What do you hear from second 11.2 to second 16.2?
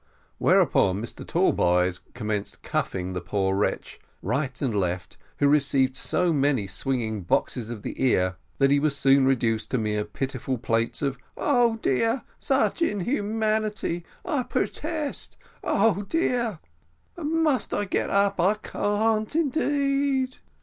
"Oh, dear! such inhumanity I purtest oh,